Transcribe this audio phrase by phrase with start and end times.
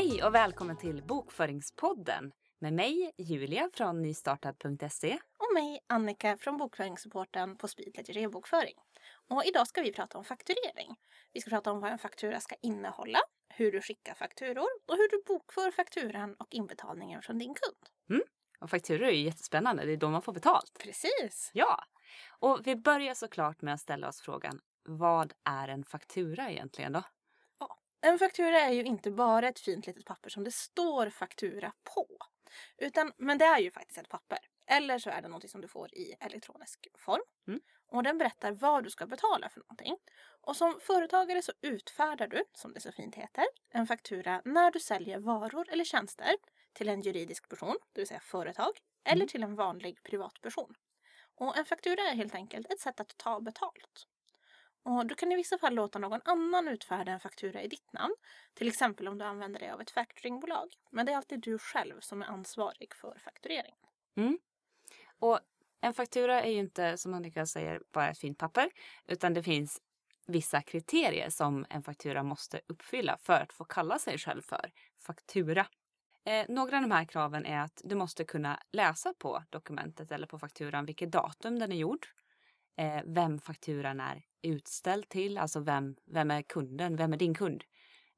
[0.00, 5.18] Hej och välkommen till Bokföringspodden med mig Julia från nystartad.se.
[5.38, 8.74] Och mig Annika från bokföringssupporten på Speedledger e-bokföring.
[9.28, 10.96] Och idag ska vi prata om fakturering.
[11.32, 15.10] Vi ska prata om vad en faktura ska innehålla, hur du skickar fakturor och hur
[15.10, 17.88] du bokför fakturan och inbetalningen från din kund.
[18.10, 18.22] Mm.
[18.60, 20.78] Och fakturor är ju jättespännande, det är då man får betalt.
[20.82, 21.50] Precis!
[21.54, 21.84] Ja!
[22.38, 27.02] Och vi börjar såklart med att ställa oss frågan, vad är en faktura egentligen då?
[28.00, 32.06] En faktura är ju inte bara ett fint litet papper som det står faktura på.
[32.78, 34.38] Utan, men det är ju faktiskt ett papper.
[34.66, 37.22] Eller så är det något som du får i elektronisk form.
[37.48, 37.60] Mm.
[37.86, 39.96] Och den berättar vad du ska betala för någonting.
[40.40, 44.80] Och som företagare så utfärdar du, som det så fint heter, en faktura när du
[44.80, 46.34] säljer varor eller tjänster
[46.72, 48.72] till en juridisk person, det vill säga företag,
[49.04, 49.28] eller Mm.
[49.28, 50.74] till en vanlig privatperson.
[51.34, 54.06] Och en faktura är helt enkelt ett sätt att ta betalt.
[54.82, 58.14] Och du kan i vissa fall låta någon annan utfärda en faktura i ditt namn.
[58.54, 60.68] Till exempel om du använder dig av ett factoringbolag.
[60.90, 63.78] Men det är alltid du själv som är ansvarig för faktureringen.
[64.16, 64.38] Mm.
[65.18, 65.40] Och
[65.80, 68.70] en faktura är ju inte, som Annika säger, bara ett fint papper.
[69.06, 69.80] Utan det finns
[70.26, 74.70] vissa kriterier som en faktura måste uppfylla för att få kalla sig själv för
[75.06, 75.66] faktura.
[76.24, 80.26] Eh, några av de här kraven är att du måste kunna läsa på dokumentet eller
[80.26, 82.06] på fakturan vilket datum den är gjord.
[82.76, 87.64] Eh, vem fakturan är utställd till, alltså vem, vem är kunden, vem är din kund?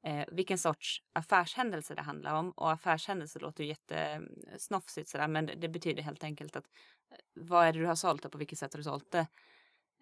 [0.03, 2.51] Eh, vilken sorts affärshändelse det handlar om.
[2.51, 6.65] Och affärshändelse låter ju jättesnofsigt sådär men det, det betyder helt enkelt att
[7.11, 9.27] eh, vad är det du har sålt och på vilket sätt har du sålt det?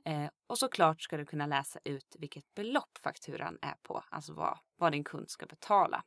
[0.05, 4.57] Eh, och såklart ska du kunna läsa ut vilket belopp fakturan är på, alltså vad,
[4.77, 6.03] vad din kund ska betala.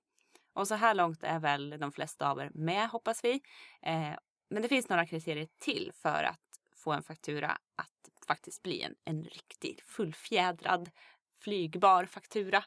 [0.53, 3.41] Och så här långt är väl de flesta av er med hoppas vi.
[3.83, 4.15] Eh,
[4.51, 6.41] men det finns några kriterier till för att
[6.77, 7.94] få en faktura att
[8.25, 10.91] faktiskt bli en, en riktig fullfjädrad
[11.41, 12.65] flygbar faktura.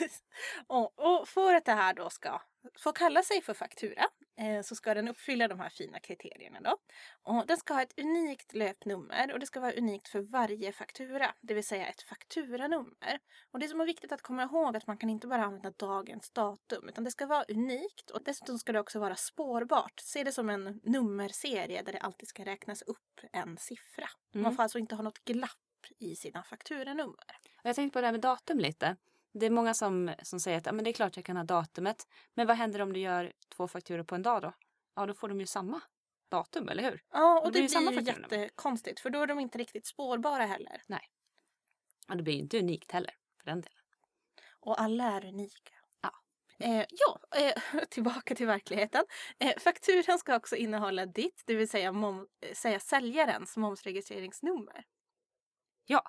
[0.66, 2.42] och, och för att det här då ska
[2.78, 4.04] få kalla sig för faktura
[4.64, 6.76] så ska den uppfylla de här fina kriterierna då.
[7.22, 11.34] Och den ska ha ett unikt löpnummer och det ska vara unikt för varje faktura,
[11.40, 13.18] det vill säga ett fakturanummer.
[13.50, 15.70] Och det som är viktigt att komma ihåg är att man kan inte bara använda
[15.70, 20.00] dagens datum utan det ska vara unikt och dessutom ska det också vara spårbart.
[20.00, 24.08] Se det som en nummerserie där det alltid ska räknas upp en siffra.
[24.34, 24.56] Man Mm.
[24.56, 25.50] får alltså inte ha något glapp
[25.98, 27.36] i sina fakturanummer.
[27.62, 28.96] Jag tänkte på det här med datum lite.
[29.32, 31.44] Det är många som, som säger att ja, men det är klart jag kan ha
[31.44, 32.06] datumet.
[32.34, 34.52] Men vad händer om du gör två fakturor på en dag då?
[34.94, 35.80] Ja, då får de ju samma
[36.28, 37.02] datum, eller hur?
[37.12, 39.58] Ja, Då och blir det det samma blir ju jättekonstigt för då är de inte
[39.58, 40.82] riktigt spårbara heller.
[42.08, 43.78] Och det blir ju inte unikt heller, för den delen.
[44.60, 45.74] Och alla är unika.
[46.00, 46.10] Ja.
[46.58, 49.04] Eh, ja, eh, tillbaka till verkligheten.
[49.38, 54.84] Eh, fakturan ska också innehålla ditt, det vill säga, mom, eh, säga säljarens momsregistreringsnummer.
[55.86, 56.02] Ja,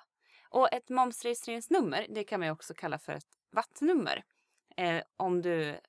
[0.50, 4.24] och ett momsregistreringsnummer, det kan man ju också kalla för ett vattnummer.
[4.76, 5.80] Eh, om du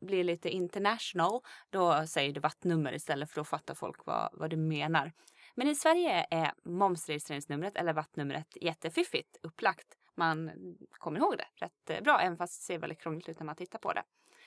[0.00, 4.56] blir lite international, då säger du vattnummer istället för då fattar folk vad, vad du
[4.56, 5.12] menar.
[5.54, 9.98] Men i Sverige är momsregistreringsnumret eller vattnumret jättefiffigt upplagt.
[10.14, 10.50] Man
[10.90, 13.56] kommer ihåg det rätt eh, bra, även fast det ser väldigt krångligt ut när man
[13.56, 14.02] tittar på det.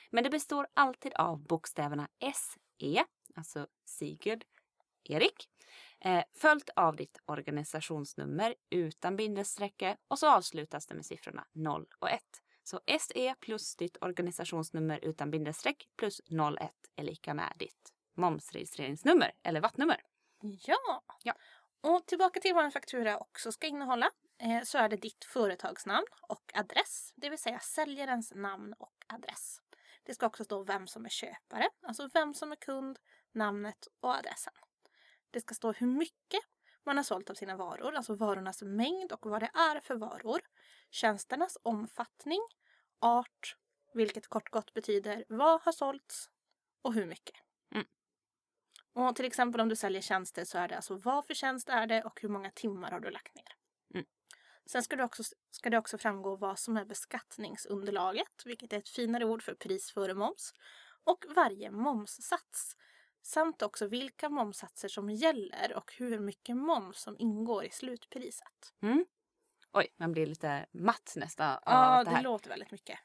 [0.09, 3.05] Men det består alltid av bokstäverna SE,
[3.35, 4.45] alltså Sigurd,
[5.03, 5.49] Erik,
[6.00, 12.09] eh, följt av ditt organisationsnummer utan bindestrecke och så avslutas det med siffrorna 0 och
[12.09, 12.22] 1.
[12.63, 16.22] Så SE plus ditt organisationsnummer utan bindestreck plus
[16.59, 20.02] 01 är lika med ditt momsregistreringsnummer eller vattnummer.
[20.41, 21.03] Ja.
[21.24, 21.34] Ja.
[21.81, 24.09] Och tillbaka till vad en faktura också ska innehålla.
[24.41, 29.62] Eh, så är det ditt företagsnamn och adress, det vill säga säljarens namn och adress.
[30.03, 33.00] Det ska också stå vem som är köpare, alltså vem som är kund,
[33.31, 34.53] namnet och adressen.
[35.32, 36.42] Det ska stå hur mycket
[36.84, 40.42] man har sålt av sina varor, alltså varornas mängd och vad det är för varor.
[40.90, 42.42] Tjänsternas omfattning,
[43.00, 43.58] art,
[43.94, 46.29] vilket kort gott betyder vad har sålts
[46.82, 47.35] och hur mycket.
[47.72, 47.88] Mm.
[48.94, 51.88] Och till exempel om du säljer tjänster så är det alltså vad för tjänst är
[51.88, 53.56] det och hur många timmar har du lagt ner.
[53.94, 54.06] Mm.
[54.66, 58.90] Sen ska det, också, ska det också framgå vad som är beskattningsunderlaget, vilket är ett
[58.90, 60.53] finare ord för pris före moms,
[61.03, 62.76] och varje momssats.
[63.22, 68.73] Samt också vilka momssatser som gäller och hur mycket moms som ingår i slutpriset.
[68.84, 69.05] Mm.
[69.73, 72.23] Oj, man blir lite matt nästan av Ja, det det här.
[72.23, 72.99] låter väldigt mycket.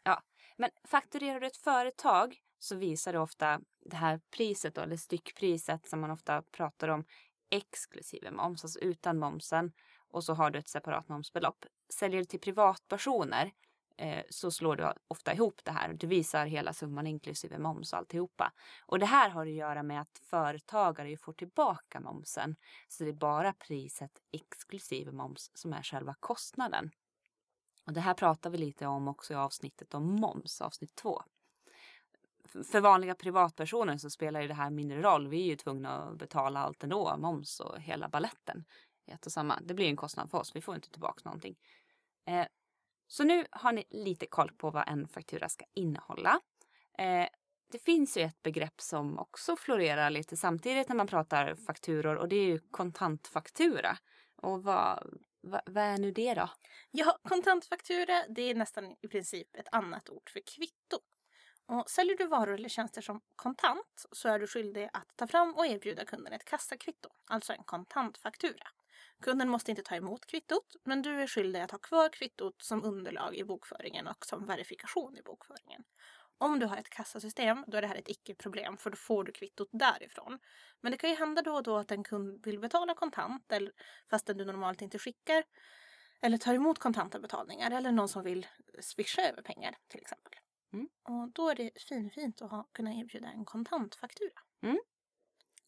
[0.57, 3.61] Men fakturerar du ett företag så visar det ofta
[3.91, 7.05] det här priset då, eller styckpriset som man ofta pratar om
[7.51, 9.73] exklusive moms, alltså utan momsen.
[10.09, 11.65] Och så har du ett separat momsbelopp.
[11.95, 13.53] Säljer du till privatpersoner
[13.97, 15.93] Eh, så slår du ofta ihop det här.
[15.93, 18.53] Du visar hela summan inklusive moms och alltihopa.
[18.87, 22.57] Och det här har att göra med att företagare ju får tillbaka momsen.
[22.89, 26.91] Så det är bara priset exklusive moms som är själva kostnaden.
[27.87, 31.23] Och det här pratar vi lite om också i avsnittet om moms, avsnitt två.
[32.73, 35.29] för vanliga privatpersoner så spelar ju det här mindre roll.
[35.29, 38.65] Vi är ju tvungna att betala allt ändå, moms och hela balletten.
[39.07, 39.61] Ett och samma.
[39.61, 40.57] Det blir en kostnad för oss.
[40.57, 41.57] Vi får inte tillbaka någonting.
[42.27, 42.47] Eh,
[43.13, 46.41] så nu har ni lite koll på vad en faktura ska innehålla.
[46.99, 47.29] Eh,
[47.73, 52.29] det finns ju ett begrepp som också florerar lite samtidigt när man pratar fakturor och
[52.29, 53.97] det är ju kontantfaktura.
[54.37, 56.51] Och vad, vad, vad är nu det då?
[56.91, 60.99] Ja, kontantfaktura det är nästan i princip ett annat ord för kvitto.
[61.67, 65.55] Och säljer du varor eller tjänster som kontant så är du skyldig att ta fram
[65.55, 68.69] och erbjuda kunden ett kassakvitto, alltså en kontantfaktura.
[69.23, 72.85] Kunden måste inte ta emot kvittot, men du är skyldig att ha kvar kvittot som
[72.85, 75.85] underlag i bokföringen och som verifikation i bokföringen.
[76.39, 79.33] Om du har ett kassasystem, då är det här ett icke-problem för då får du
[79.33, 80.39] kvittot därifrån.
[80.81, 83.73] Men det kan ju hända då och då att en kund vill betala kontant eller,
[84.11, 85.45] fastän du normalt inte skickar
[86.21, 88.47] eller tar emot kontanta betalningar eller någon som vill
[88.81, 90.33] swisha över pengar till exempel.
[90.73, 90.89] Mm.
[91.03, 94.41] Och då är det finfint att ha, kunna erbjuda en kontantfaktura.
[94.63, 94.79] Mm.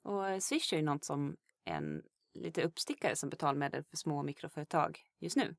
[0.03, 2.03] Och Swish är ju något som en
[2.35, 5.57] lite uppstickare som betalmedel för små mikroföretag just nu.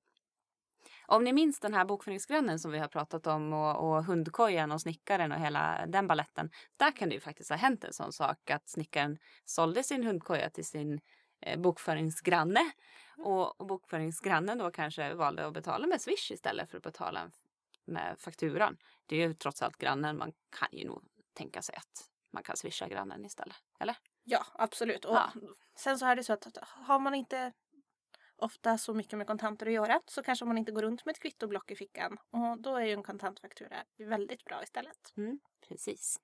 [1.07, 4.81] Om ni minns den här bokföringsgrannen som vi har pratat om och, och hundkojan och
[4.81, 6.49] snickaren och hela den balletten.
[6.77, 10.49] Där kan det ju faktiskt ha hänt en sån sak att snickaren sålde sin hundkoja
[10.49, 11.01] till sin
[11.41, 12.71] eh, bokföringsgranne
[13.17, 17.31] och, och bokföringsgrannen då kanske valde att betala med Swish istället för att betala
[17.85, 18.77] med fakturan.
[19.05, 20.17] Det är ju trots allt grannen.
[20.17, 23.57] Man kan ju nog tänka sig att man kan swisha grannen istället.
[23.79, 23.95] Eller?
[24.25, 25.05] Ja, absolut.
[25.05, 25.31] Och Ja.
[25.75, 27.53] Sen så är det så att har man inte
[28.37, 31.21] ofta så mycket med kontanter att göra så kanske man inte går runt med ett
[31.21, 32.17] kvittoblock i fickan.
[32.29, 35.13] Och då är ju en kontantfaktura väldigt bra istället.
[35.17, 36.19] Mm, precis.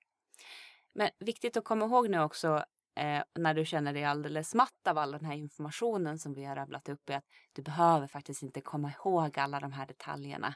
[0.92, 2.64] Men viktigt att komma ihåg nu också
[2.94, 6.56] eh, när du känner dig alldeles matt av all den här informationen som vi har
[6.56, 10.54] rabblat upp är att du behöver faktiskt inte komma ihåg alla de här detaljerna.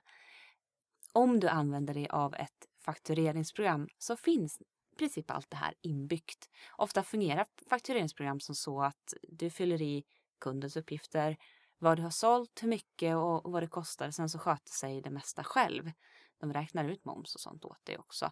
[1.13, 4.63] Om du använder dig av ett faktureringsprogram så finns
[4.97, 6.51] princip allt det här inbyggt.
[6.77, 10.05] Ofta fungerar faktureringsprogram som så att du fyller i
[10.41, 11.37] kundens uppgifter,
[11.79, 14.11] vad du har sålt, hur mycket och vad det kostar.
[14.11, 15.93] Sen så sköter sig det mesta själv.
[16.41, 18.31] De räknar ut moms och sånt åt dig också.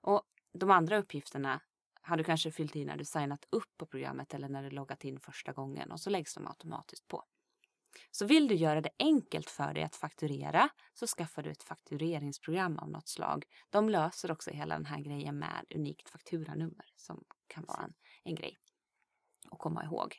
[0.00, 0.22] Och
[0.52, 1.60] de andra uppgifterna
[2.02, 5.04] har du kanske fyllt i när du signat upp på programmet eller när du loggat
[5.04, 7.24] in första gången och så läggs de automatiskt på.
[8.10, 12.78] Så vill du göra det enkelt för dig att fakturera så skaffar du ett faktureringsprogram
[12.78, 13.44] av något slag.
[13.70, 17.94] De löser också hela den här grejen med unikt fakturanummer som kan vara en,
[18.24, 18.58] en grej
[19.50, 20.16] att komma ihåg.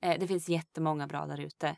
[0.00, 1.68] Eh, det finns jättemånga bra där ute.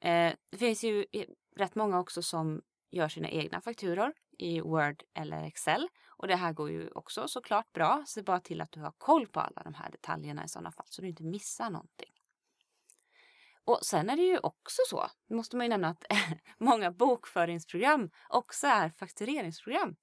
[0.00, 1.26] Eh, det finns ju eh,
[1.56, 5.88] rätt många också som gör sina egna fakturor i Word eller Excel.
[6.06, 8.04] Och det här går ju också såklart bra.
[8.06, 10.86] Se bara till att du har koll på alla de här detaljerna i sådana fall
[10.88, 12.17] så du inte missar någonting.
[13.68, 16.04] Och sen är det ju också så, nu måste man ju nämna att
[16.58, 19.96] många bokföringsprogram också är faktureringsprogram.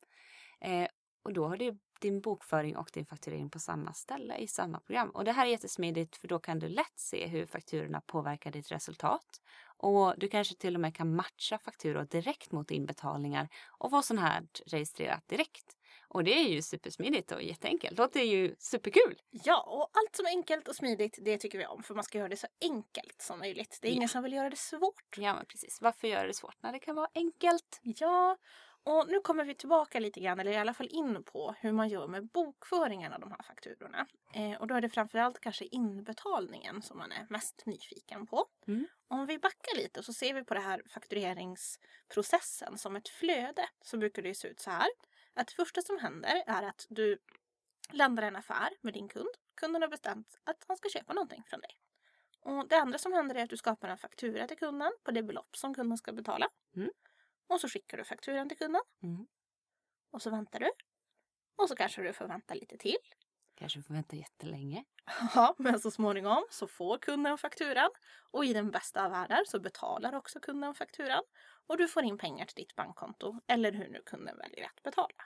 [0.62, 0.88] Eh,
[1.24, 5.10] och då har du din bokföring och din fakturering på samma ställe i samma program.
[5.10, 8.72] Och det här är jättesmidigt för då kan du lätt se hur fakturorna påverkar ditt
[8.72, 9.42] resultat.
[9.78, 14.18] Och du kanske till och med kan matcha fakturor direkt mot inbetalningar och få sån
[14.18, 15.78] här registrerat direkt.
[16.08, 17.98] Och det är ju supersmidigt och jätteenkelt.
[17.98, 19.22] Låter ju superkul!
[19.32, 22.18] Ja, och allt som är enkelt och smidigt det tycker vi om för man ska
[22.18, 23.80] göra det så enkelt som möjligt.
[23.82, 23.96] Det är Ja.
[23.96, 25.18] ingen som vill göra det svårt.
[25.18, 25.82] Ja, men precis.
[25.82, 27.80] Varför göra det svårt när det kan vara enkelt?
[27.84, 28.38] Ja,
[28.84, 31.90] och nu kommer vi tillbaka lite grann, eller i alla fall in på hur man
[31.90, 34.08] gör med bokföringen av de här fakturorna.
[34.34, 38.46] Eh, och då är det framförallt kanske inbetalningen som man är mest nyfiken på.
[38.68, 38.88] Mm.
[39.08, 43.98] Om vi backar lite så ser vi på det här faktureringsprocessen som ett flöde så
[43.98, 44.88] brukar det se ut så här.
[45.36, 47.18] Att det första som händer är att du
[47.92, 49.30] landar en affär med din kund.
[49.56, 51.80] Kunden har bestämt att han ska köpa någonting från dig.
[52.42, 55.24] Och det andra som händer är att du skapar en faktura till kunden på det
[55.24, 56.50] belopp som kunden ska betala.
[56.76, 56.90] Mm.
[57.48, 58.82] Och så skickar du fakturan till kunden.
[59.04, 59.28] Mm.
[60.12, 60.72] Och så väntar du.
[61.56, 62.98] Och så kanske du får vänta lite till.
[63.56, 64.84] Kanske får vänta jättelänge.
[65.36, 67.90] Ja, men så småningom så får kunden fakturan.
[68.32, 71.24] Och i den bästa av världar så betalar också kunden fakturan.
[71.68, 73.42] Och du får in pengar till ditt bankkonto.
[73.48, 75.24] Eller hur nu kunden väljer att betala.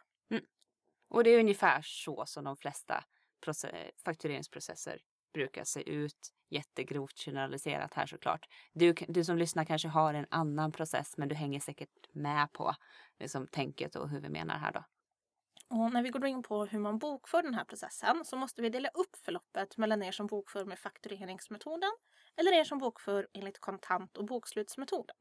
[1.09, 3.03] Och det är ungefär så som de flesta
[3.45, 5.01] proce- faktureringsprocesser
[5.33, 6.33] brukar se ut.
[6.51, 8.45] Jättegrovt generaliserat här såklart.
[8.73, 12.75] Du, du som lyssnar kanske har en annan process men du hänger säkert med på
[13.19, 14.83] liksom, tänket och hur vi menar här då.
[15.69, 18.69] Och när vi går in på hur man bokför den här processen så måste vi
[18.69, 21.91] dela upp förloppet mellan er som bokför med faktureringsmetoden
[22.37, 25.15] eller er som bokför enligt kontant och bokslutsmetoden.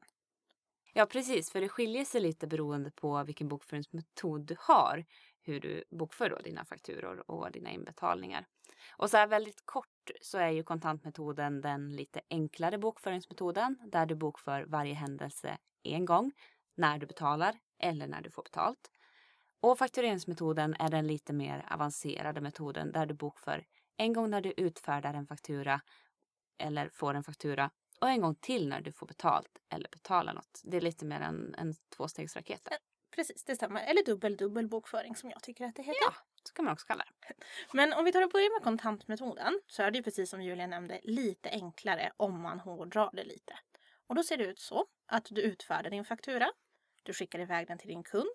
[0.93, 5.05] Ja precis, för det skiljer sig lite beroende på vilken bokföringsmetod du har.
[5.41, 8.45] Hur du bokför då dina fakturor och dina inbetalningar.
[8.97, 14.15] Och så här väldigt kort så är ju kontantmetoden den lite enklare bokföringsmetoden där du
[14.15, 16.31] bokför varje händelse en gång
[16.75, 18.91] när du betalar eller när du får betalt.
[19.61, 23.65] Och faktureringsmetoden är den lite mer avancerade metoden där du bokför
[23.97, 25.81] en gång när du utfärdar en faktura
[26.57, 27.69] eller får en faktura
[28.01, 30.61] och en gång till när du får betalt eller betalar något.
[30.63, 32.65] Det är lite mer en, en tvåstegsraket.
[32.65, 32.77] Där.
[33.15, 33.83] Precis, det stämmer.
[33.83, 36.01] Eller dubbel dubbel bokföring som jag tycker att det heter.
[36.01, 36.13] Ja,
[36.43, 37.33] så kan man också kalla det.
[37.73, 40.67] Men om vi tar och börjar med kontantmetoden så är det ju precis som Julia
[40.67, 43.59] nämnde lite enklare om man hårdrar det lite.
[44.07, 46.51] Och då ser det ut så att du utfärdar din faktura.
[47.03, 48.29] Du skickar iväg den till din kund.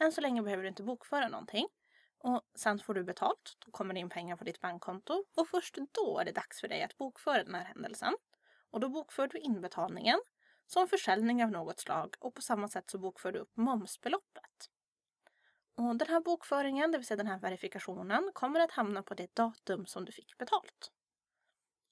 [0.00, 1.68] Än så länge behöver du inte bokföra någonting.
[2.18, 3.56] Och sen får du betalt.
[3.66, 5.24] Då kommer det in pengar på ditt bankkonto.
[5.36, 8.14] Och först då är det dags för dig att bokföra den här händelsen.
[8.74, 10.20] Och då bokför du inbetalningen
[10.66, 14.70] som försäljning av något slag och på samma sätt så bokför du upp momsbeloppet.
[15.74, 19.34] Och den här bokföringen, det vill säga den här verifikationen, kommer att hamna på det
[19.34, 20.92] datum som du fick betalt.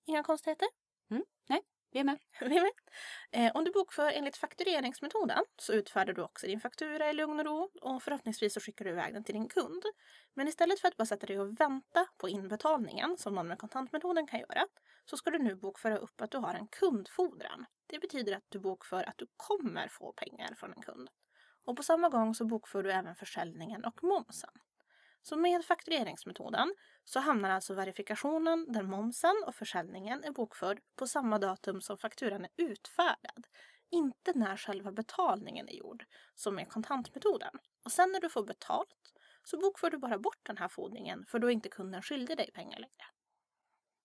[0.04, 0.68] Inga konstigheter?
[1.92, 2.18] Vi är med.
[2.40, 2.72] Vi är med.
[3.30, 7.46] Eh, om du bokför enligt faktureringsmetoden så utfärdar du också din faktura i lugn och
[7.46, 9.82] ro och förhoppningsvis så skickar du iväg den till din kund.
[10.34, 14.26] Men istället för att bara sätta dig och vänta på inbetalningen som någon med kontantmetoden
[14.26, 14.66] kan göra
[15.04, 17.66] så ska du nu bokföra upp att du har en kundfordran.
[17.86, 21.10] Det betyder att du bokför att du kommer få pengar från en kund.
[21.64, 24.50] Och på samma gång så bokför du även försäljningen och momsen.
[25.22, 26.74] Så med faktureringsmetoden
[27.04, 32.44] så hamnar alltså verifikationen där momsen och försäljningen är bokförd på samma datum som fakturan
[32.44, 33.46] är utfärdad.
[33.90, 37.50] Inte när själva betalningen är gjord, som med kontantmetoden.
[37.84, 39.12] Och sen när du får betalt
[39.44, 42.50] så bokför du bara bort den här fordringen för då är inte kunden skyldig dig
[42.52, 43.04] pengar längre.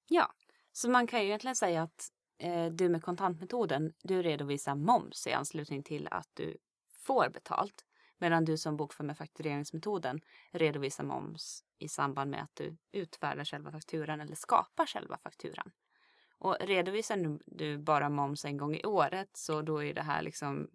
[0.08, 0.34] Ja,
[0.72, 5.34] så man kan ju egentligen säga att eh, du med kontantmetoden, du redovisar moms i
[5.34, 6.58] anslutning till att du
[7.06, 7.87] får betalt.
[8.18, 10.22] Medan du som bokför med faktureringsmetoden
[10.52, 15.72] redovisar moms i samband med att du utfärdar själva fakturan eller skapar själva fakturan.
[16.40, 20.68] Och redovisar du bara moms en gång i året så då är det här liksom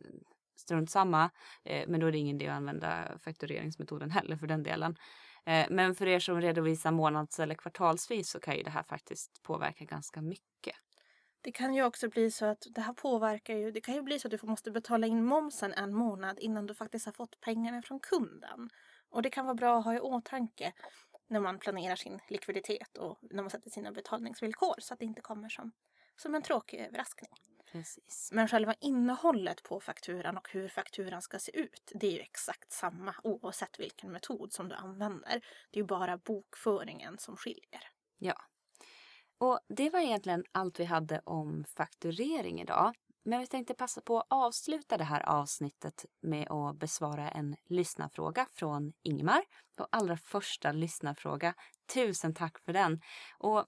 [0.00, 0.10] eh,
[0.56, 1.30] strunt samma.
[1.64, 4.96] Eh, men då är det ingen idé att använda faktureringsmetoden heller för den delen.
[5.46, 9.42] Eh, men för er som redovisar månads eller kvartalsvis så kan ju det här faktiskt
[9.42, 10.76] påverka ganska mycket.
[11.44, 13.70] Det kan ju också bli så att det här påverkar ju.
[13.70, 16.74] Det kan ju bli så att du måste betala in momsen en månad innan du
[16.74, 18.70] faktiskt har fått pengarna från kunden.
[19.08, 20.72] Och det kan vara bra att ha i åtanke
[21.28, 25.20] när man planerar sin likviditet och när man sätter sina betalningsvillkor så att det inte
[25.20, 25.72] kommer som,
[26.16, 27.30] som en tråkig överraskning.
[27.72, 28.30] Precis.
[28.32, 32.72] Men själva innehållet på fakturan och hur fakturan ska se ut, det är ju exakt
[32.72, 35.40] samma oavsett vilken metod som du använder.
[35.70, 37.90] Det är ju bara bokföringen som skiljer.
[38.18, 38.34] Ja.
[39.44, 42.94] Och det var egentligen allt vi hade om fakturering idag.
[43.24, 48.46] Men vi tänkte passa på att avsluta det här avsnittet med att besvara en lyssnarfråga
[48.50, 49.42] från Ingmar.
[49.78, 51.54] Vår allra första lyssnarfråga.
[51.94, 53.00] Tusen tack för den!
[53.38, 53.64] Och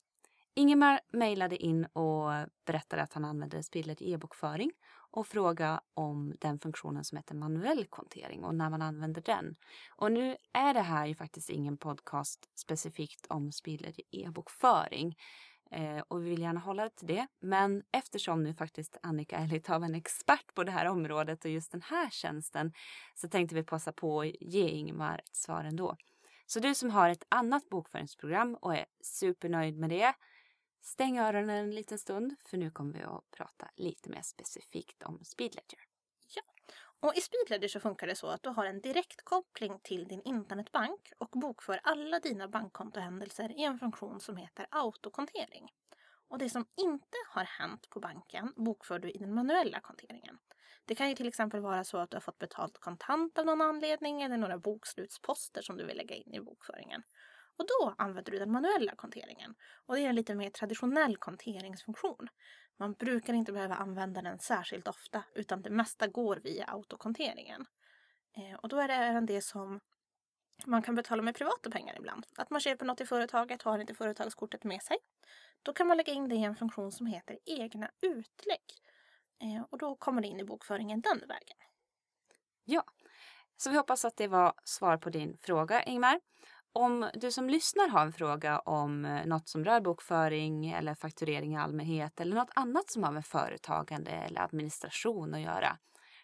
[0.54, 2.30] Ingemar mejlade in och
[2.66, 4.70] berättade att han använder Spiller e-bokföring
[5.10, 9.56] och frågade om den funktionen som heter manuell kontering och när man använder den.
[9.96, 15.16] Och nu är det här ju faktiskt ingen podcast specifikt om Spiller e-bokföring.
[15.70, 17.26] Eh, och vi vill gärna hålla det till det.
[17.40, 21.50] Men eftersom nu faktiskt Annika är lite av en expert på det här området och
[21.50, 22.72] just den här tjänsten
[23.14, 25.96] så tänkte vi passa på att ge Ingemar ett svar ändå.
[26.46, 30.14] Så du som har ett annat bokföringsprogram och är supernöjd med det
[30.86, 35.24] Stäng öronen en liten stund för nu kommer vi att prata lite mer specifikt om
[35.24, 35.85] Speedledger.
[37.06, 41.12] Och i Speedledger så funkar det så att du har en direktkoppling till din internetbank
[41.18, 45.72] och bokför alla dina bankkontohändelser i en funktion som heter autokontering.
[46.28, 50.38] Och det som inte har hänt på banken bokför du i den manuella konteringen.
[50.84, 53.60] Det kan ju till exempel vara så att du har fått betalt kontant av någon
[53.60, 57.02] anledning eller några bokslutsposter som du vill lägga in i bokföringen.
[57.58, 59.54] Och då använder du den manuella konteringen.
[59.86, 62.28] Och det är en lite mer traditionell konteringsfunktion.
[62.76, 67.66] Man brukar inte behöva använda den särskilt ofta utan det mesta går via autokonteringen.
[68.36, 69.80] Eh, och då är det även det som
[70.66, 72.26] man kan betala med privata pengar ibland.
[72.36, 74.96] Att man köper något i företaget, har inte företagskortet med sig.
[75.62, 78.64] Då kan man lägga in det i en funktion som heter egna utlägg.
[79.42, 81.56] Eh, och då kommer det in i bokföringen den vägen.
[82.64, 82.84] Ja,
[83.56, 86.20] så vi hoppas att det var svar på din fråga Ingmar.
[86.78, 91.54] Om du som lyssnar har en fråga om eh, något som rör bokföring eller fakturering
[91.54, 95.78] i allmänhet eller något annat som har med företagande eller administration att göra.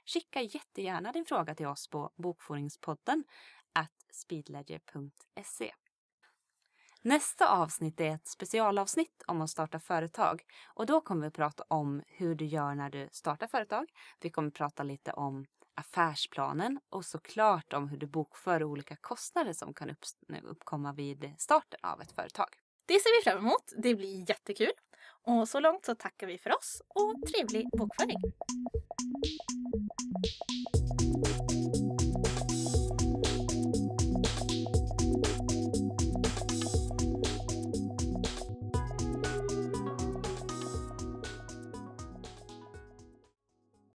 [0.07, 3.25] Skicka jättegärna din fråga till oss på bokföringspodden
[3.73, 5.73] at speedledger.se.
[7.03, 10.43] Nästa avsnitt är ett specialavsnitt om att starta företag
[10.75, 13.87] och då kommer vi att prata om hur du gör när du startar företag.
[14.21, 19.52] Vi kommer att prata lite om affärsplanen och såklart om hur du bokför olika kostnader
[19.52, 19.97] som kan
[20.45, 22.49] uppkomma vid starten av ett företag.
[22.87, 23.73] Det ser vi fram emot.
[23.76, 24.73] Det blir jättekul.
[25.25, 28.23] Och så långt så tackar vi för oss och trevlig bokföring!